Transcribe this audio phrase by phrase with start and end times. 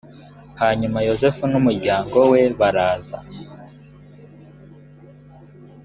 [0.61, 3.17] hanyuma yozefu n’umuryango we baraza